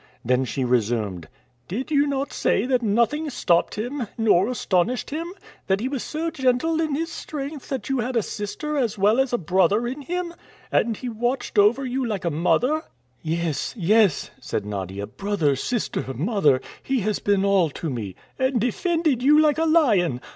[0.25, 1.27] Then she resumed,
[1.67, 5.31] "Did you not say that nothing stopped him, nor astonished him;
[5.67, 9.19] that he was so gentle in his strength that you had a sister as well
[9.19, 10.33] as a brother in him,
[10.71, 12.81] and he watched over you like a mother?"
[13.21, 15.05] "Yes, yes," said Nadia.
[15.05, 20.19] "Brother, sister, mother he has been all to me!" "And defended you like a lion?"